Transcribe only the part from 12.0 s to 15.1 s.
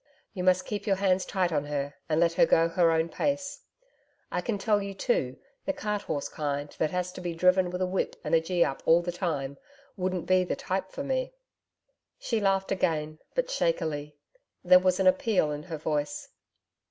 She laughed gain, but shakily. There was an